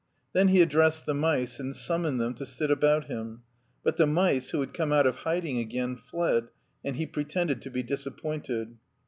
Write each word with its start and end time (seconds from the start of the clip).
Then 0.33 0.47
he 0.47 0.63
addressed 0.63 1.05
the 1.05 1.13
mice 1.13 1.59
and 1.59 1.75
summoned 1.75 2.19
them 2.19 2.33
to 2.33 2.43
sit 2.43 2.71
about 2.71 3.05
him, 3.05 3.43
but 3.83 3.97
the 3.97 4.07
mice, 4.07 4.49
who 4.49 4.59
had 4.61 4.73
come 4.73 4.91
out 4.91 5.05
of 5.05 5.15
hiding 5.17 5.59
again, 5.59 5.95
fled, 5.95 6.47
and 6.83 6.95
he 6.95 7.05
pre* 7.05 7.23
tended 7.25 7.61
to 7.61 7.69
be 7.69 7.83
disappointed. 7.83 8.77